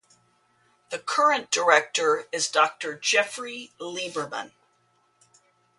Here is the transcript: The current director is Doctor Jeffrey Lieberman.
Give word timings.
The 0.89 0.97
current 0.97 1.51
director 1.51 2.27
is 2.31 2.47
Doctor 2.49 2.97
Jeffrey 2.97 3.71
Lieberman. 3.79 4.51